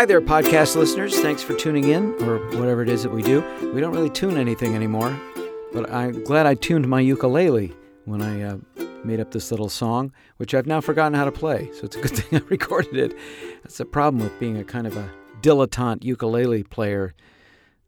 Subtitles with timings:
[0.00, 1.20] Hi there, podcast listeners.
[1.20, 3.44] Thanks for tuning in, or whatever it is that we do.
[3.74, 5.14] We don't really tune anything anymore,
[5.74, 7.76] but I'm glad I tuned my ukulele
[8.06, 8.56] when I uh,
[9.04, 11.68] made up this little song, which I've now forgotten how to play.
[11.74, 13.18] So it's a good thing I recorded it.
[13.62, 15.12] That's the problem with being a kind of a
[15.42, 17.12] dilettante ukulele player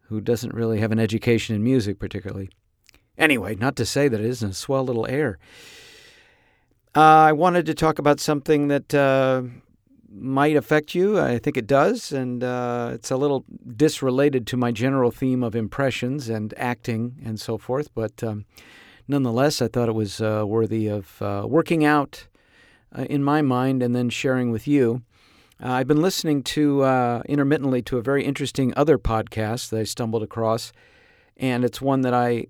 [0.08, 2.50] who doesn't really have an education in music, particularly.
[3.16, 5.38] Anyway, not to say that it isn't a swell little air.
[6.94, 9.44] Uh, I wanted to talk about something that uh,
[10.14, 11.18] might affect you.
[11.18, 13.44] I think it does, and uh, it's a little
[13.76, 17.94] disrelated to my general theme of impressions and acting and so forth.
[17.94, 18.44] But um,
[19.08, 22.28] nonetheless, I thought it was uh, worthy of uh, working out
[22.96, 25.02] uh, in my mind and then sharing with you.
[25.62, 26.82] Uh, I've been listening to
[27.28, 30.72] intermittently to a very interesting other podcast that I stumbled across,
[31.36, 32.46] and it's one that I,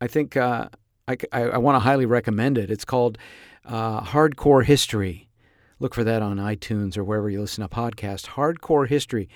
[0.00, 0.68] I think I,
[1.06, 2.70] I, I want to highly recommend it.
[2.70, 3.18] It's called
[3.64, 5.29] Hardcore History
[5.80, 8.26] Look for that on iTunes or wherever you listen to podcasts.
[8.26, 9.28] Hardcore History.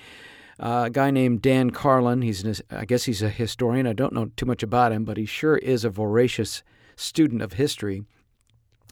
[0.61, 2.23] Uh, a guy named Dan Carlin.
[2.23, 3.87] He's an, I guess he's a historian.
[3.87, 6.63] I don't know too much about him, but he sure is a voracious
[6.97, 8.05] student of history,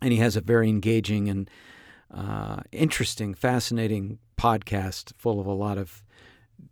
[0.00, 1.48] and he has a very engaging and
[2.12, 6.03] uh, interesting, fascinating podcast full of a lot of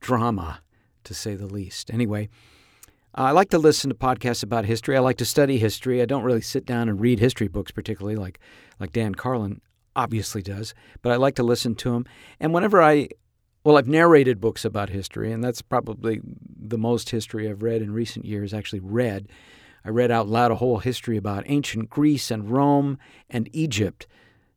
[0.01, 0.61] drama,
[1.05, 1.91] to say the least.
[1.91, 2.29] Anyway.
[3.13, 4.97] I like to listen to podcasts about history.
[4.97, 6.01] I like to study history.
[6.01, 8.39] I don't really sit down and read history books, particularly like
[8.79, 9.61] like Dan Carlin
[9.97, 12.07] obviously does, but I like to listen to him.
[12.39, 13.09] And whenever I,
[13.65, 17.93] well, I've narrated books about history, and that's probably the most history I've read in
[17.93, 19.29] recent years, actually read.
[19.85, 24.07] I read out loud a whole history about ancient Greece and Rome and Egypt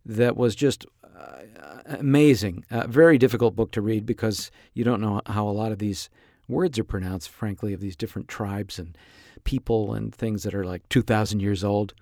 [0.05, 0.85] that was just
[1.17, 1.43] uh,
[1.85, 2.65] amazing.
[2.71, 6.09] A very difficult book to read because you don't know how a lot of these
[6.47, 8.97] words are pronounced, frankly, of these different tribes and
[9.43, 11.93] people and things that are like 2,000 years old.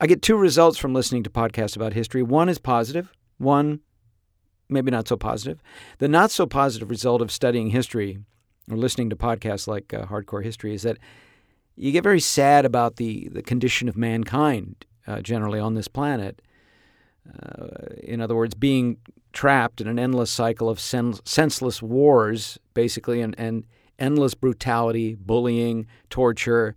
[0.00, 2.22] I get two results from listening to podcasts about history.
[2.22, 3.80] One is positive, one
[4.70, 5.62] maybe not so positive.
[5.98, 8.18] The not so positive result of studying history
[8.70, 10.98] or listening to podcasts like uh, Hardcore History is that
[11.76, 16.40] you get very sad about the, the condition of mankind uh, generally on this planet.
[17.42, 17.68] Uh,
[18.02, 18.98] in other words, being
[19.32, 23.66] trapped in an endless cycle of sen- senseless wars, basically, and, and
[23.98, 26.76] endless brutality, bullying, torture,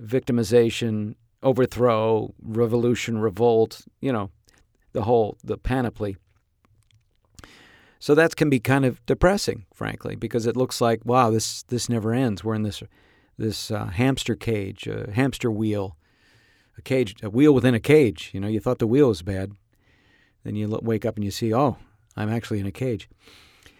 [0.00, 4.30] victimization, overthrow, revolution, revolt, you know,
[4.92, 6.16] the whole the panoply.
[7.98, 11.88] So that can be kind of depressing, frankly, because it looks like wow, this this
[11.88, 12.42] never ends.
[12.42, 12.82] We're in this
[13.36, 15.96] this uh, hamster cage, a hamster wheel,
[16.76, 18.30] a cage, a wheel within a cage.
[18.34, 19.52] You know, you thought the wheel was bad,
[20.44, 21.76] then you wake up and you see, oh,
[22.16, 23.08] I'm actually in a cage.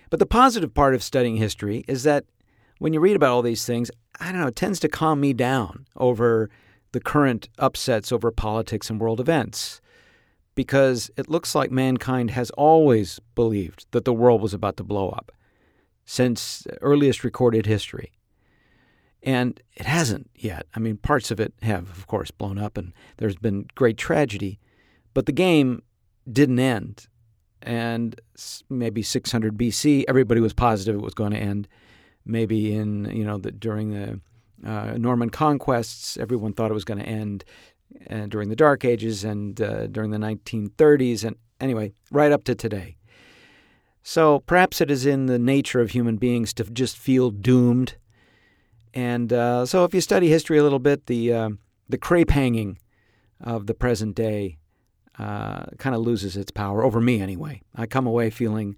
[0.08, 2.24] But the positive part of studying history is that
[2.78, 5.32] when you read about all these things, I don't know, it tends to calm me
[5.32, 6.50] down over
[6.92, 9.80] the current upsets over politics and world events
[10.54, 15.10] because it looks like mankind has always believed that the world was about to blow
[15.10, 15.32] up
[16.04, 18.12] since earliest recorded history.
[19.22, 20.66] And it hasn't yet.
[20.74, 24.58] I mean, parts of it have, of course, blown up and there's been great tragedy,
[25.14, 25.82] but the game
[26.30, 27.06] didn't end.
[27.62, 28.18] And
[28.68, 31.68] maybe 600 BC, everybody was positive it was going to end.
[32.24, 34.20] Maybe in, you know, the, during the
[34.64, 36.16] uh, Norman conquests.
[36.16, 37.44] Everyone thought it was going to end
[38.08, 42.54] uh, during the Dark Ages and uh, during the 1930s, and anyway, right up to
[42.54, 42.96] today.
[44.02, 47.96] So perhaps it is in the nature of human beings to just feel doomed.
[48.94, 51.50] And uh, so, if you study history a little bit, the uh,
[51.88, 52.78] the crepe hanging
[53.40, 54.58] of the present day
[55.18, 57.62] uh, kind of loses its power over me, anyway.
[57.74, 58.76] I come away feeling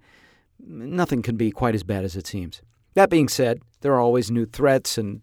[0.59, 2.61] nothing can be quite as bad as it seems.
[2.93, 5.21] That being said, there are always new threats and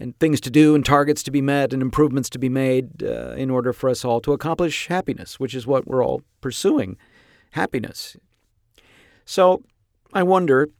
[0.00, 3.32] and things to do and targets to be met and improvements to be made uh,
[3.32, 6.96] in order for us all to accomplish happiness, which is what we're all pursuing
[7.52, 8.16] happiness.
[9.26, 9.62] So
[10.14, 10.70] I wonder,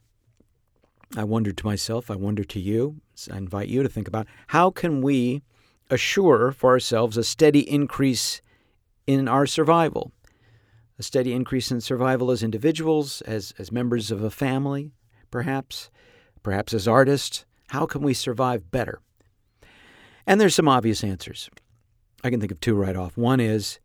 [1.17, 2.97] I wonder to myself, I wonder to you,
[3.31, 5.43] I invite you to think about how can we
[5.91, 8.41] assure for ourselves a steady increase
[9.07, 10.13] in our survival?
[10.99, 14.93] A steady increase in survival as individuals, as, as members of a family,
[15.31, 15.91] perhaps,
[16.43, 17.45] perhaps as artists.
[17.69, 19.01] How can we survive better?
[20.30, 21.50] And there's some obvious answers.
[22.22, 23.16] I can think of two right off.
[23.16, 23.80] One is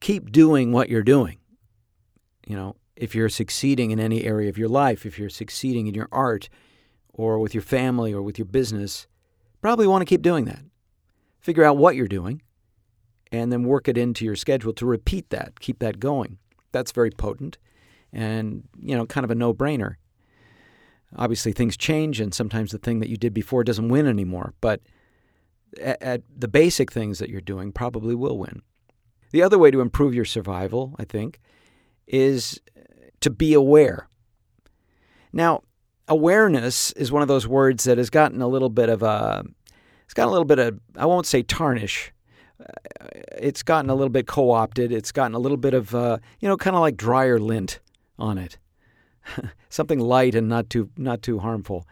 [0.00, 1.36] keep doing what you're doing.
[2.46, 5.94] You know, if you're succeeding in any area of your life, if you're succeeding in
[5.94, 6.48] your art
[7.12, 9.06] or with your family or with your business,
[9.60, 10.62] probably want to keep doing that.
[11.38, 12.40] Figure out what you're doing
[13.30, 16.38] and then work it into your schedule to repeat that, keep that going.
[16.72, 17.58] That's very potent
[18.10, 19.96] and, you know, kind of a no-brainer.
[21.14, 24.80] Obviously things change and sometimes the thing that you did before doesn't win anymore, but
[25.80, 28.62] at, at the basic things that you're doing probably will win.
[29.32, 31.40] The other way to improve your survival, I think,
[32.06, 32.60] is
[33.20, 34.08] to be aware.
[35.32, 35.62] Now,
[36.08, 39.44] awareness is one of those words that has gotten a little bit of a,
[40.04, 42.12] it's got a little bit of, I won't say tarnish.
[43.38, 44.92] It's gotten a little bit co opted.
[44.92, 47.80] It's gotten a little bit of, uh, you know, kind of like dryer lint
[48.18, 48.58] on it.
[49.68, 51.86] Something light and not too, not too harmful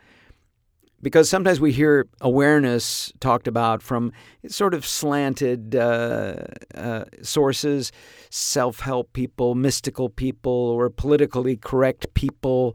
[1.04, 4.10] because sometimes we hear awareness talked about from
[4.48, 6.36] sort of slanted uh,
[6.74, 7.92] uh, sources,
[8.30, 12.74] self help people, mystical people, or politically correct people.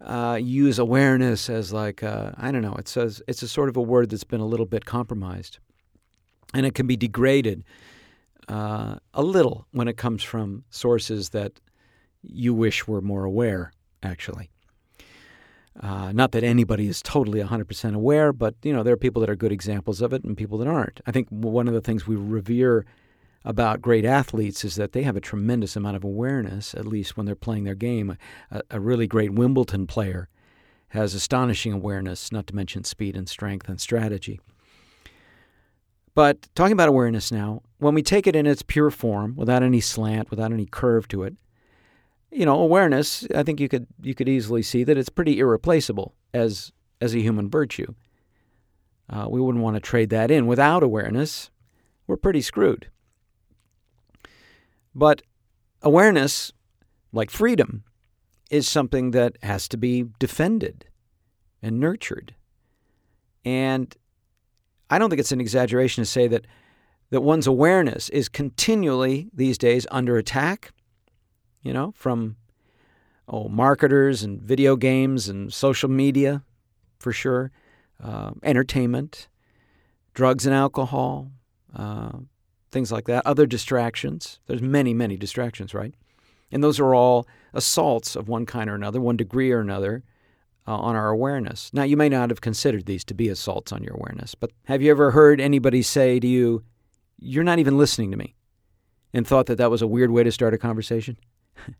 [0.00, 2.74] Uh, use awareness as like uh, I don't know.
[2.74, 5.60] It says it's a sort of a word that's been a little bit compromised,
[6.52, 7.62] and it can be degraded
[8.48, 11.60] uh, a little when it comes from sources that
[12.22, 13.72] you wish were more aware.
[14.02, 14.50] Actually,
[15.80, 19.30] uh, not that anybody is totally 100% aware, but you know there are people that
[19.30, 21.00] are good examples of it and people that aren't.
[21.06, 22.84] I think one of the things we revere
[23.44, 27.26] about great athletes is that they have a tremendous amount of awareness, at least when
[27.26, 28.16] they're playing their game.
[28.50, 30.28] A, a really great Wimbledon player
[30.88, 34.40] has astonishing awareness, not to mention speed and strength and strategy.
[36.14, 39.80] But talking about awareness now, when we take it in its pure form, without any
[39.80, 41.34] slant, without any curve to it,
[42.32, 46.14] you know, awareness, I think you could you could easily see that it's pretty irreplaceable
[46.32, 47.94] as as a human virtue.
[49.10, 50.46] Uh, we wouldn't want to trade that in.
[50.46, 51.50] Without awareness,
[52.06, 52.88] we're pretty screwed.
[54.94, 55.22] But
[55.82, 56.52] awareness,
[57.12, 57.84] like freedom,
[58.50, 60.86] is something that has to be defended
[61.62, 62.34] and nurtured.
[63.44, 63.94] And
[64.88, 66.46] I don't think it's an exaggeration to say that
[67.10, 70.72] that one's awareness is continually these days under attack
[71.62, 72.36] you know, from
[73.28, 76.42] oh marketers and video games and social media,
[76.98, 77.50] for sure,
[78.02, 79.28] uh, entertainment,
[80.14, 81.30] drugs and alcohol,
[81.74, 82.12] uh,
[82.70, 83.26] things like that.
[83.26, 84.40] Other distractions.
[84.46, 85.94] There's many, many distractions, right?
[86.50, 90.02] And those are all assaults of one kind or another, one degree or another,
[90.66, 91.70] uh, on our awareness.
[91.72, 94.82] Now, you may not have considered these to be assaults on your awareness, but have
[94.82, 96.62] you ever heard anybody say to you,
[97.18, 98.34] You're not even listening to me,
[99.12, 101.16] and thought that that was a weird way to start a conversation?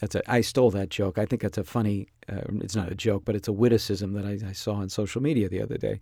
[0.00, 1.18] that's a, I stole that joke.
[1.18, 4.24] I think that's a funny, uh, it's not a joke, but it's a witticism that
[4.24, 6.00] I, I, saw on social media the other day.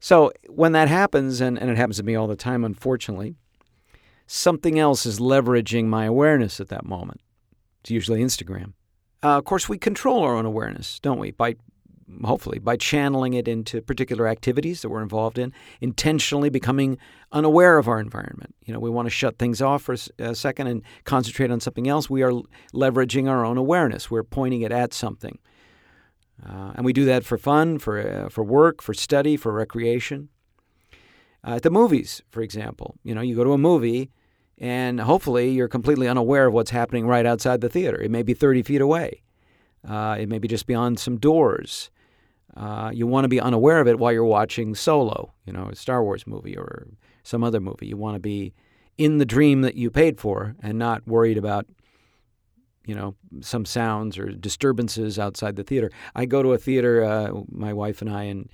[0.00, 3.36] So when that happens, and, and it happens to me all the time, unfortunately,
[4.26, 7.20] something else is leveraging my awareness at that moment.
[7.82, 8.72] It's usually Instagram.
[9.22, 11.30] Uh, of course, we control our own awareness, don't we?
[11.30, 11.56] By
[12.24, 16.98] hopefully, by channeling it into particular activities that we're involved in, intentionally becoming
[17.32, 18.54] unaware of our environment.
[18.64, 21.88] You know, we want to shut things off for a second and concentrate on something
[21.88, 22.10] else.
[22.10, 22.32] We are
[22.74, 24.10] leveraging our own awareness.
[24.10, 25.38] We're pointing it at something.
[26.46, 30.28] Uh, and we do that for fun, for, uh, for work, for study, for recreation.
[31.46, 34.10] Uh, at the movies, for example, you know, you go to a movie
[34.58, 38.00] and hopefully you're completely unaware of what's happening right outside the theater.
[38.00, 39.22] It may be 30 feet away.
[39.86, 41.90] Uh, it may be just beyond some doors.
[42.56, 45.76] Uh, you want to be unaware of it while you're watching Solo, you know, a
[45.76, 46.88] Star Wars movie or
[47.22, 47.86] some other movie.
[47.86, 48.54] You want to be
[48.98, 51.66] in the dream that you paid for and not worried about,
[52.84, 55.90] you know, some sounds or disturbances outside the theater.
[56.14, 58.50] I go to a theater, uh, my wife and I and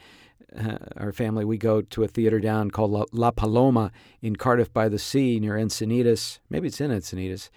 [0.57, 3.91] uh, our family, we go to a theater down called La, La, Paloma
[4.23, 6.39] in Cardiff by the Sea near Encinitas.
[6.49, 7.51] Maybe it's in Encinitas.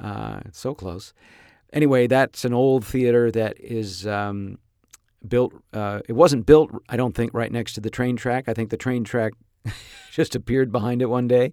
[0.00, 1.12] Uh, it's so close.
[1.72, 4.58] Anyway, that's an old theater that is um,
[5.28, 5.52] built.
[5.72, 8.48] Uh, it wasn't built, I don't think, right next to the train track.
[8.48, 9.32] I think the train track
[10.10, 11.52] just appeared behind it one day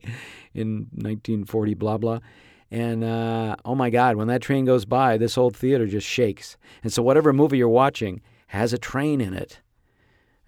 [0.54, 2.20] in 1940, blah, blah.
[2.72, 6.58] And uh, oh my God, when that train goes by, this old theater just shakes.
[6.84, 9.62] And so, whatever movie you're watching has a train in it,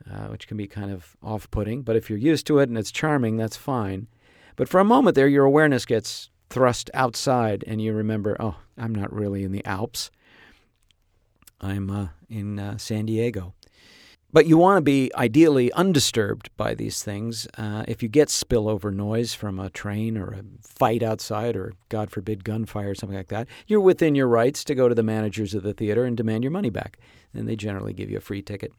[0.10, 1.82] uh, which can be kind of off putting.
[1.82, 4.08] But if you're used to it and it's charming, that's fine.
[4.56, 8.94] But for a moment there, your awareness gets thrust outside and you remember, oh, I'm
[8.94, 10.12] not really in the Alps.
[11.62, 13.54] I'm uh, in uh, San Diego.
[14.34, 17.48] But you want to be ideally undisturbed by these things.
[17.58, 22.10] Uh, if you get spillover noise from a train or a fight outside or, God
[22.10, 25.54] forbid, gunfire or something like that, you're within your rights to go to the managers
[25.54, 26.98] of the theater and demand your money back.
[27.34, 28.72] And they generally give you a free ticket.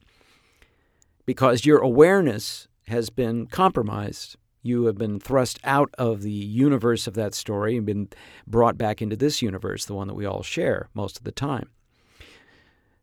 [1.27, 4.37] Because your awareness has been compromised.
[4.63, 8.09] You have been thrust out of the universe of that story and been
[8.47, 11.69] brought back into this universe, the one that we all share most of the time.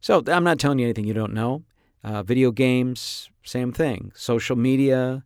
[0.01, 1.63] So I'm not telling you anything you don't know.
[2.03, 4.11] Uh, video games, same thing.
[4.15, 5.25] Social media,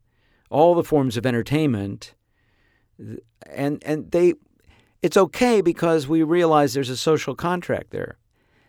[0.50, 2.16] all the forms of entertainment,
[3.48, 4.34] and and they,
[5.02, 8.18] it's okay because we realize there's a social contract there.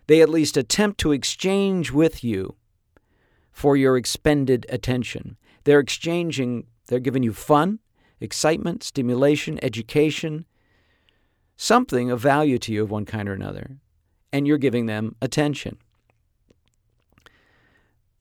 [0.07, 2.57] They at least attempt to exchange with you
[3.53, 5.39] for your expended attention.
[5.65, 6.67] They're exchanging.
[6.89, 7.79] They're giving you fun,
[8.21, 10.45] excitement, stimulation, education,
[11.57, 13.79] something of value to you of one kind or another,
[14.31, 15.79] and you're giving them attention.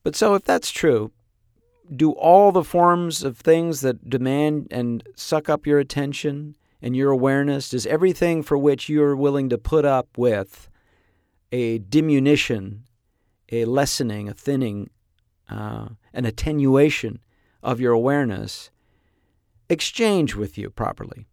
[0.04, 1.10] But so if that's true,
[1.94, 7.10] do all the forms of things that demand and suck up your attention and your
[7.10, 10.68] awareness, does everything for which you're willing to put up with
[11.50, 12.84] a diminution,
[13.50, 14.90] a lessening, a thinning,
[15.48, 17.20] uh, an attenuation
[17.62, 18.70] of your awareness,
[19.70, 21.26] exchange with you properly?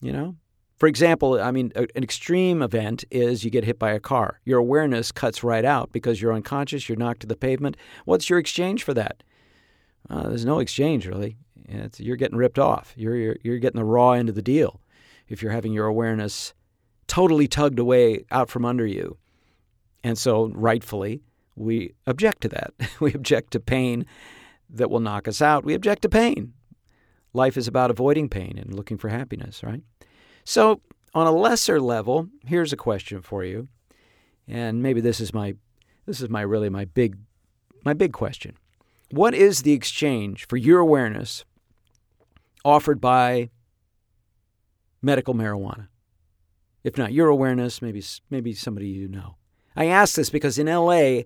[0.00, 0.36] You know?
[0.76, 4.40] For example, I mean, an extreme event is you get hit by a car.
[4.44, 7.76] Your awareness cuts right out because you're unconscious, you're knocked to the pavement.
[8.04, 9.22] What's your exchange for that?
[10.10, 11.38] Uh, there's no exchange, really.
[11.68, 12.92] It's, you're getting ripped off.
[12.94, 14.80] You're, you're, you're getting the raw end of the deal
[15.28, 16.52] if you're having your awareness
[17.06, 19.16] totally tugged away out from under you.
[20.04, 21.22] And so, rightfully,
[21.56, 22.74] we object to that.
[23.00, 24.06] we object to pain
[24.70, 25.64] that will knock us out.
[25.64, 26.52] We object to pain.
[27.32, 29.82] Life is about avoiding pain and looking for happiness, right?
[30.46, 30.80] So,
[31.12, 33.66] on a lesser level, here's a question for you.
[34.46, 35.56] And maybe this is my
[36.06, 37.18] this is my really my big
[37.84, 38.56] my big question.
[39.10, 41.44] What is the exchange for your awareness
[42.64, 43.50] offered by
[45.02, 45.88] medical marijuana?
[46.84, 49.34] If not your awareness, maybe maybe somebody you know.
[49.74, 51.22] I ask this because in LA,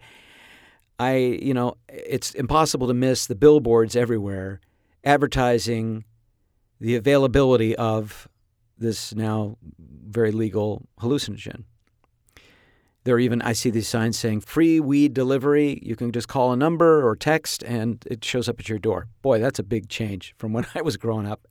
[0.99, 4.63] I you know it's impossible to miss the billboards everywhere
[5.05, 6.05] advertising
[6.81, 8.27] the availability of
[8.81, 11.65] this now very legal hallucinogen.
[13.05, 15.81] There are even, I see these signs saying free weed delivery.
[15.83, 19.07] You can just call a number or text and it shows up at your door.
[19.23, 21.47] Boy, that's a big change from when I was growing up.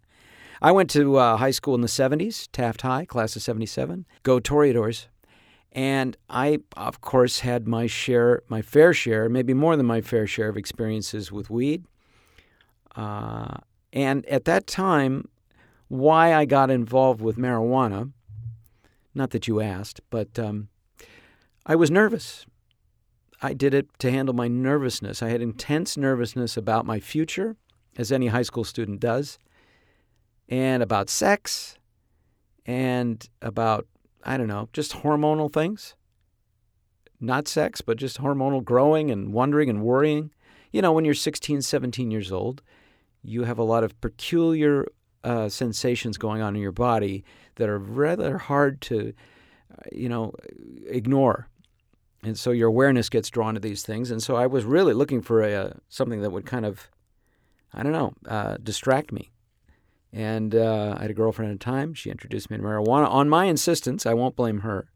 [0.61, 4.05] I went to uh, high school in the 70s, Taft High, class of 77.
[4.23, 5.07] Go Toreadors.
[5.71, 10.27] And I, of course, had my share, my fair share, maybe more than my fair
[10.27, 11.85] share of experiences with weed.
[12.95, 13.55] Uh,
[13.93, 15.29] and at that time,
[15.89, 18.13] why I got involved with marijuana.
[19.13, 20.69] Not that you asked, but um,
[21.65, 22.45] I was nervous.
[23.41, 25.21] I did it to handle my nervousness.
[25.21, 27.57] I had intense nervousness about my future,
[27.97, 29.39] as any high school student does,
[30.47, 31.75] and about sex,
[32.65, 33.87] and about,
[34.23, 35.95] I don't know, just hormonal things.
[37.19, 40.31] Not sex, but just hormonal growing and wondering and worrying.
[40.71, 42.61] You know, when you're 16, 17 years old,
[43.23, 44.85] you have a lot of peculiar
[45.23, 47.23] uh, sensations going on in your body
[47.55, 49.13] that are rather hard to,
[49.71, 50.33] uh, you know,
[50.87, 51.47] ignore.
[52.23, 54.11] And so your awareness gets drawn to these things.
[54.11, 56.89] And so I was really looking for a, something that would kind of,
[57.73, 59.31] I don't know, uh, distract me.
[60.11, 61.93] And uh, I had a girlfriend at the time.
[61.93, 64.05] She introduced me to marijuana on my insistence.
[64.05, 64.89] I won't blame her.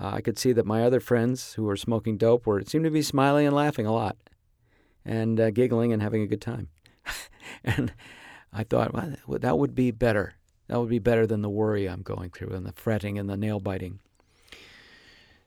[0.00, 2.90] Uh, I could see that my other friends who were smoking dope were seemed to
[2.90, 4.16] be smiling and laughing a lot,
[5.04, 6.68] and uh, giggling and having a good time.
[7.64, 7.92] and
[8.52, 8.92] I thought,
[9.26, 10.34] well, that would be better.
[10.68, 13.36] That would be better than the worry I'm going through and the fretting and the
[13.36, 14.00] nail biting.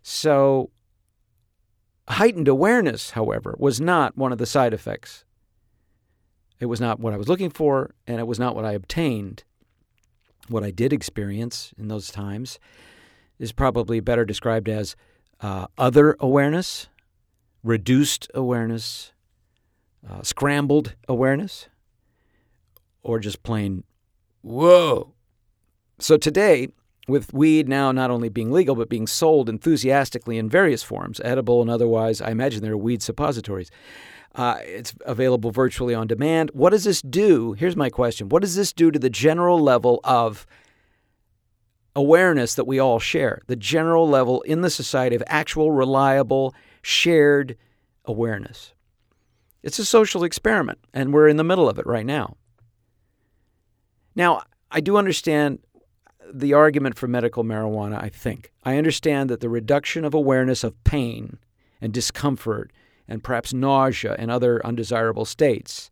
[0.03, 0.71] So,
[2.07, 5.23] heightened awareness, however, was not one of the side effects.
[6.59, 9.43] It was not what I was looking for, and it was not what I obtained.
[10.47, 12.59] What I did experience in those times
[13.39, 14.95] is probably better described as
[15.39, 16.87] uh, other awareness,
[17.63, 19.11] reduced awareness,
[20.07, 21.67] uh, scrambled awareness
[23.03, 23.83] or just plain,
[24.41, 25.13] whoa.
[25.99, 26.69] So today,
[27.07, 31.61] with weed now not only being legal, but being sold enthusiastically in various forms, edible
[31.61, 33.71] and otherwise, I imagine there are weed suppositories.
[34.33, 36.51] Uh, it's available virtually on demand.
[36.53, 37.53] What does this do?
[37.53, 40.47] Here's my question What does this do to the general level of
[41.95, 43.41] awareness that we all share?
[43.47, 47.57] The general level in the society of actual, reliable, shared
[48.05, 48.73] awareness.
[49.63, 52.37] It's a social experiment, and we're in the middle of it right now.
[54.15, 55.59] Now, I do understand
[56.33, 58.51] the argument for medical marijuana, I think.
[58.63, 61.37] I understand that the reduction of awareness of pain
[61.81, 62.71] and discomfort
[63.07, 65.91] and perhaps nausea and other undesirable states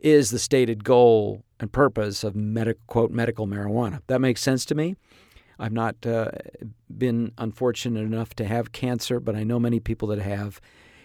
[0.00, 2.34] is the stated goal and purpose of
[2.86, 4.00] quote, medical marijuana.
[4.06, 4.96] That makes sense to me.
[5.58, 6.30] I've not uh,
[6.96, 10.60] been unfortunate enough to have cancer, but I know many people that have.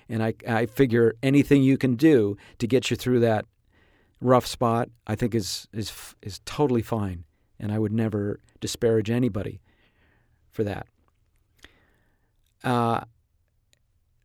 [0.07, 3.45] And I, I figure anything you can do to get you through that
[4.25, 7.23] rough spot, I think is is is totally fine,
[7.59, 9.61] and I would never disparage anybody
[10.51, 10.87] for that.
[12.63, 13.01] Uh,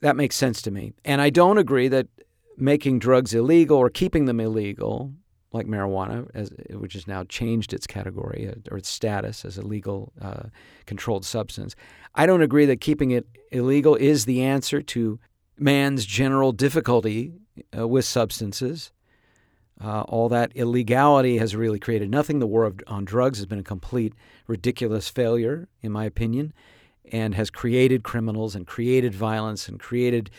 [0.00, 2.08] that makes sense to me, and I don't agree that
[2.56, 5.12] making drugs illegal or keeping them illegal,
[5.52, 9.62] like marijuana, as, which has now changed its category uh, or its status as a
[9.62, 10.44] legal uh,
[10.86, 11.74] controlled substance.
[12.14, 15.18] I don't agree that keeping it illegal is the answer to
[15.58, 17.32] man's general difficulty
[17.76, 18.90] uh, with substances.
[19.82, 22.38] Uh, all that illegality has really created nothing.
[22.38, 24.14] The war of, on drugs has been a complete
[24.46, 26.52] ridiculous failure, in my opinion,
[27.10, 30.30] and has created criminals and created violence and created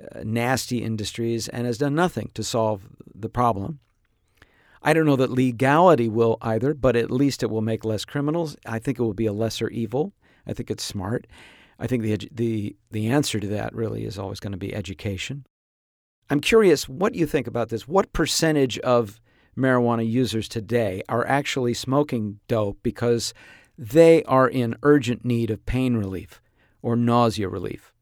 [0.00, 2.82] uh, nasty industries and has done nothing to solve
[3.14, 3.80] the problem.
[4.82, 8.56] I don't know that legality will either, but at least it will make less criminals.
[8.64, 10.12] I think it will be a lesser evil.
[10.46, 11.26] I think it's smart.
[11.78, 15.44] I think the the the answer to that really is always going to be education.
[16.30, 17.88] I'm curious what you think about this.
[17.88, 19.20] What percentage of
[19.56, 23.32] marijuana users today are actually smoking dope because
[23.78, 26.42] they are in urgent need of pain relief
[26.82, 27.94] or nausea relief?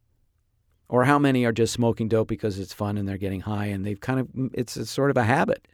[0.88, 3.84] Or how many are just smoking dope because it's fun and they're getting high and
[3.84, 5.66] they've kind of it's a sort of a habit.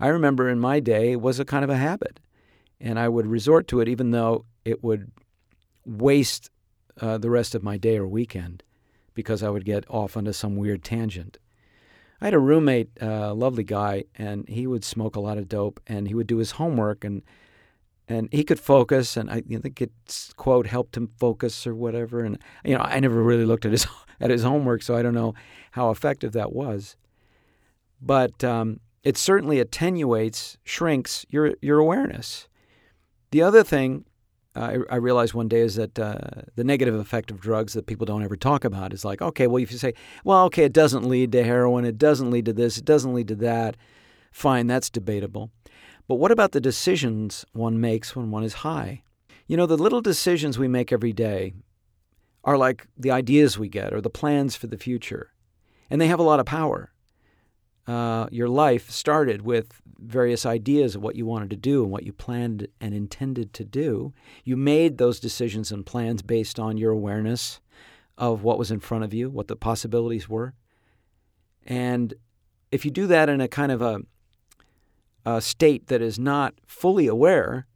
[0.00, 2.20] I remember in my day it was a kind of a habit.
[2.80, 5.10] And I would resort to it even though it would
[5.84, 6.50] waste
[7.00, 8.62] uh, the rest of my day or weekend
[9.14, 11.38] because I would get off onto some weird tangent.
[12.20, 15.48] I had a roommate, a uh, lovely guy, and he would smoke a lot of
[15.48, 17.22] dope, and he would do his homework, and
[18.08, 22.24] and he could focus, and I think it's quote helped him focus or whatever.
[22.24, 23.86] And you know, I never really looked at his
[24.20, 25.34] at his homework, so I don't know
[25.72, 26.96] how effective that was.
[28.00, 32.48] But um, it certainly attenuates, shrinks your your awareness.
[33.30, 34.04] The other thing
[34.58, 36.18] I, I, realized one day is that uh,
[36.56, 39.62] the negative effect of drugs that people don't ever talk about is like, okay, well,
[39.62, 42.78] if you say, well, okay, it doesn't lead to heroin, it doesn't lead to this,
[42.78, 43.76] it doesn't lead to that,
[44.32, 45.50] fine, that's debatable.
[46.08, 49.02] But what about the decisions one makes when one is high?
[49.46, 51.54] You know, the little decisions we make every day
[52.44, 55.32] are like the ideas we get or the plans for the future,
[55.90, 56.92] and they have a lot of power
[57.88, 62.04] uh, your life started with various ideas of what you wanted to do and what
[62.04, 64.12] you planned and intended to do.
[64.44, 67.60] You made those decisions and plans based on your awareness
[68.18, 70.52] of what was in front of you, what the possibilities were.
[71.66, 72.12] And
[72.70, 74.00] if you do that in a kind of a,
[75.24, 77.66] a state that is not fully aware,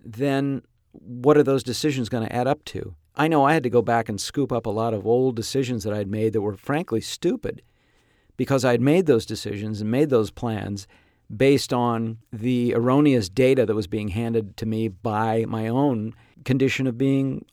[0.00, 2.96] then what are those decisions going to add up to?
[3.14, 5.84] I know I had to go back and scoop up a lot of old decisions
[5.84, 7.62] that I'd made that were frankly stupid
[8.40, 10.86] because I had made those decisions and made those plans
[11.36, 16.14] based on the erroneous data that was being handed to me by my own
[16.46, 17.44] condition of being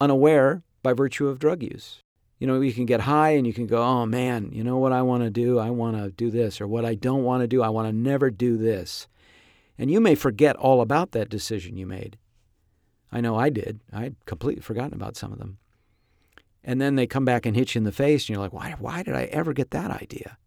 [0.00, 1.98] unaware by virtue of drug use.
[2.38, 4.92] You know, you can get high and you can go, oh man, you know what
[4.92, 5.58] I want to do?
[5.58, 6.60] I want to do this.
[6.60, 9.08] Or what I don't want to do, I want to never do this.
[9.76, 12.16] And you may forget all about that decision you made.
[13.10, 13.80] I know I did.
[13.92, 15.58] I'd completely forgotten about some of them
[16.64, 18.74] and then they come back and hit you in the face, and you're like, why,
[18.78, 20.38] why did I ever get that idea?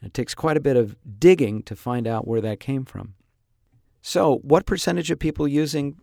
[0.00, 3.14] And it takes quite a bit of digging to find out where that came from.
[4.02, 5.96] So, what percentage of people using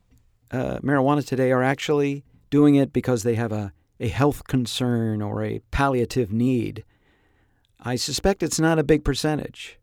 [0.52, 5.44] uh, marijuana today are actually doing it because they have a, a health concern or
[5.44, 6.84] a palliative need?
[7.80, 9.80] I suspect it's not a big percentage.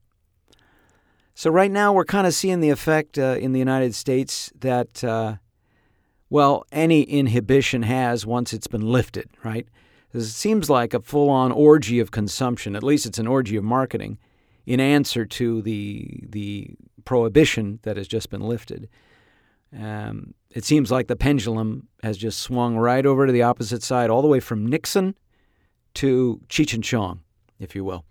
[1.35, 5.03] So, right now, we're kind of seeing the effect uh, in the United States that
[5.03, 5.37] uh,
[6.33, 9.69] well, any inhibition has once it's been lifted, right?
[10.15, 13.65] It seems like a full on orgy of consumption, at least it's an orgy of
[13.65, 14.17] marketing,
[14.65, 16.71] in answer to the, the
[17.05, 18.89] prohibition that has just been lifted.
[19.79, 24.09] Um, it seems like the pendulum has just swung right over to the opposite side,
[24.09, 25.15] all the way from Nixon
[25.97, 27.21] to Cheech and Chong,
[27.59, 28.07] if you will.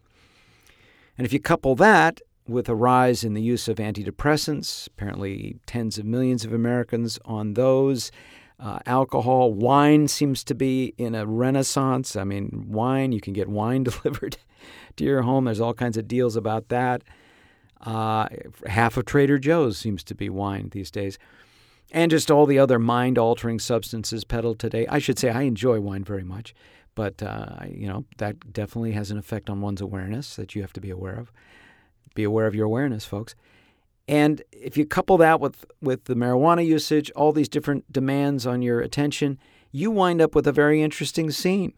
[1.18, 5.98] And if you couple that with a rise in the use of antidepressants, apparently tens
[5.98, 8.12] of millions of Americans on those.
[8.60, 12.16] Uh, alcohol, wine seems to be in a renaissance.
[12.16, 14.38] I mean, wine, you can get wine delivered
[14.98, 15.46] to your home.
[15.46, 17.02] There's all kinds of deals about that.
[17.82, 18.28] Uh,
[18.68, 21.18] half of Trader Joe's seems to be wine these days.
[21.92, 24.86] And just all the other mind altering substances peddled today.
[24.88, 26.54] I should say I enjoy wine very much,
[26.94, 30.74] but, uh, you know, that definitely has an effect on one's awareness that you have
[30.74, 31.32] to be aware of
[32.16, 33.36] be aware of your awareness, folks.
[34.08, 38.62] And if you couple that with, with the marijuana usage, all these different demands on
[38.62, 39.40] your attention,
[39.72, 41.74] you wind up with a very interesting scene.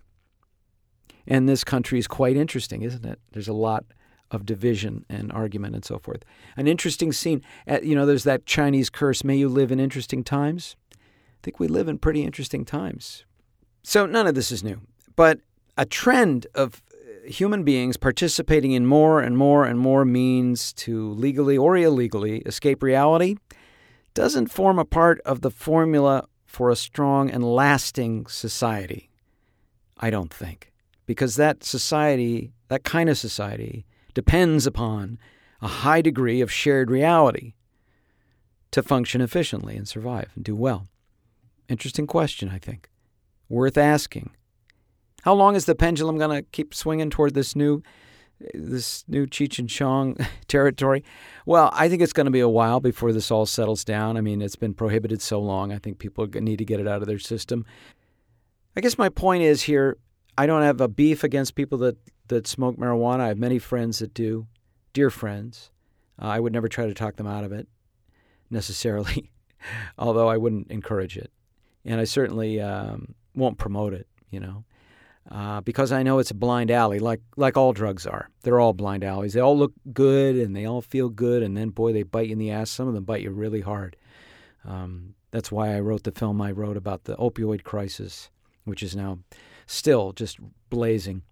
[1.28, 3.20] And this country is quite interesting, isn't it?
[3.32, 3.86] There's a lot
[4.32, 6.24] of division and argument and so forth.
[6.58, 7.42] An interesting scene.
[7.68, 10.76] Uh, you know, there's that Chinese curse, may you live in interesting times.
[10.94, 10.98] I
[11.44, 13.26] think we live in pretty interesting times.
[13.84, 14.82] So none of this is new.
[15.16, 15.40] But
[15.78, 16.82] a trend of
[17.26, 22.84] human beings participating in more and more and more means to legally or illegally escape
[22.84, 23.36] reality
[24.14, 29.10] doesn't form a part of the formula for a strong and lasting society.
[29.98, 30.72] I don't think.
[31.06, 35.18] Because that society, that kind of society, depends upon
[35.62, 37.54] a high degree of shared reality
[38.72, 40.88] to function efficiently and survive and do well.
[41.70, 42.90] Interesting question, I think.
[43.50, 44.32] Worth asking.
[45.24, 47.82] How long is the pendulum going to keep swinging toward this new
[48.54, 51.04] this new Cheech and Chong territory?
[51.46, 54.18] Well, I think it's going to be a while before this all settles down.
[54.18, 55.72] I mean, it's been prohibited so long.
[55.72, 57.66] I think people need to get it out of their system.
[58.76, 59.98] I guess my point is here
[60.38, 63.22] I don't have a beef against people that, that smoke marijuana.
[63.22, 64.48] I have many friends that do,
[64.94, 65.72] dear friends.
[66.22, 67.68] Uh, I would never try to talk them out of it
[68.50, 69.32] necessarily,
[69.98, 71.32] although I wouldn't encourage it.
[71.86, 74.64] And I certainly um, won't promote it, you know,
[75.32, 78.30] uh, because I know it's a blind alley, like, like all drugs are.
[78.42, 79.34] They're all blind alleys.
[79.34, 82.34] They all look good and they all feel good, and then, boy, they bite you
[82.34, 82.70] in the ass.
[82.70, 83.96] Some of them bite you really hard.
[84.66, 88.30] Um, that's why I wrote the film I wrote about the opioid crisis,
[88.66, 89.20] which is now
[89.66, 91.24] still just blazing.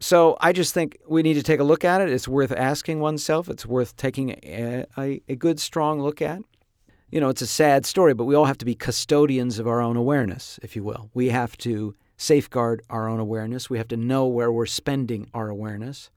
[0.00, 2.10] So I just think we need to take a look at it.
[2.10, 3.48] It's worth asking oneself.
[3.48, 6.40] It's worth taking a, a, a, good, strong look at.
[7.10, 9.80] You know, it's a sad story, but we all have to be custodians of our
[9.80, 11.10] own awareness, if you will.
[11.14, 13.70] We have to safeguard our own awareness.
[13.70, 16.10] We have to know where we're spending our awareness.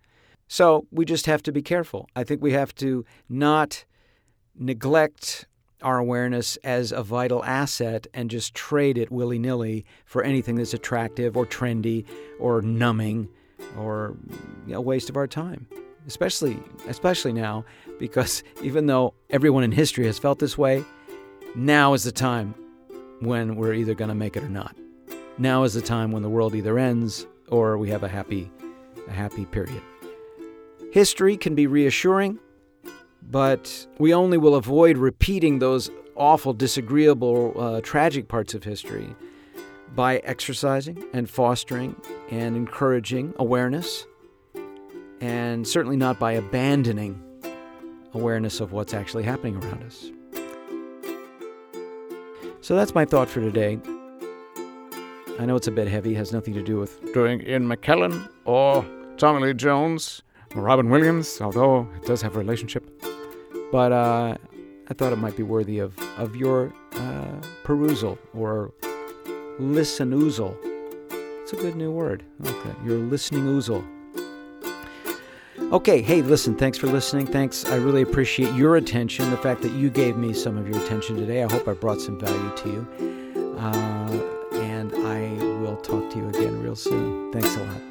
[0.50, 2.10] So we just have to be careful.
[2.14, 3.86] I think we have to not
[4.54, 5.46] neglect
[5.82, 10.74] our awareness as a vital asset and just trade it willy nilly for anything that's
[10.74, 12.06] attractive or trendy
[12.40, 13.30] or numbing
[13.78, 14.18] or
[14.68, 15.68] you know, a waste of our time.
[16.08, 17.64] Especially, especially now,
[18.00, 20.84] because even though everyone in history has felt this way,
[21.56, 22.56] now is the time
[23.20, 24.76] when we're either going to make it or not.
[25.42, 28.52] Now is the time when the world either ends or we have a happy,
[29.08, 29.82] a happy period.
[30.92, 32.40] History can be reassuring
[33.32, 39.16] but we only will avoid repeating those awful, disagreeable, uh, tragic parts of history
[39.96, 41.96] by exercising and fostering
[42.30, 44.06] and encouraging awareness,
[45.22, 47.22] and certainly not by abandoning
[48.14, 50.12] awareness of what's actually happening around us.
[52.62, 53.80] So that's my thought for today.
[55.42, 58.86] I know it's a bit heavy, has nothing to do with doing Ian McKellen or
[59.18, 60.22] Tommy Lee Jones
[60.56, 62.88] or Robin Williams, although it does have a relationship.
[63.72, 64.38] But uh,
[64.88, 68.72] I thought it might be worthy of, of your uh, perusal or
[69.58, 70.56] listen oozle.
[71.10, 72.24] It's a good new word.
[72.44, 72.78] I like.
[72.86, 73.84] Your listening oozle.
[75.74, 77.26] Okay, hey, listen, thanks for listening.
[77.26, 77.66] Thanks.
[77.66, 81.16] I really appreciate your attention, the fact that you gave me some of your attention
[81.16, 81.42] today.
[81.42, 83.56] I hope I brought some value to you.
[83.58, 84.41] Uh,
[86.12, 87.32] to you again real soon.
[87.32, 87.91] Thanks a lot.